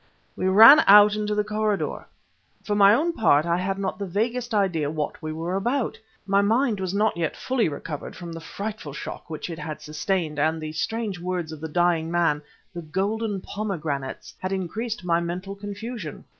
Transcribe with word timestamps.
We 0.35 0.47
ran 0.47 0.83
out 0.87 1.15
into 1.15 1.35
the 1.35 1.43
corridor. 1.43 2.07
For 2.63 2.73
my 2.73 2.91
own 2.95 3.13
part 3.13 3.45
I 3.45 3.57
had 3.57 3.77
not 3.77 3.99
the 3.99 4.07
vaguest 4.07 4.51
idea 4.51 4.89
what 4.89 5.21
we 5.21 5.31
were 5.31 5.55
about. 5.55 5.99
My 6.25 6.41
mind 6.41 6.79
was 6.79 6.91
not 6.91 7.15
yet 7.15 7.35
fully 7.37 7.69
recovered 7.69 8.15
from 8.15 8.31
the 8.33 8.39
frightful 8.41 8.93
shock 8.93 9.29
which 9.29 9.47
it 9.47 9.59
had 9.59 9.79
sustained; 9.79 10.39
and 10.39 10.59
the 10.59 10.71
strange 10.71 11.19
words 11.19 11.51
of 11.51 11.61
the 11.61 11.69
dying 11.69 12.09
man 12.09 12.41
"the 12.73 12.81
golden 12.81 13.41
pomegranates" 13.41 14.33
had 14.39 14.51
increased 14.51 15.05
my 15.05 15.19
mental 15.19 15.53
confusion. 15.53 16.25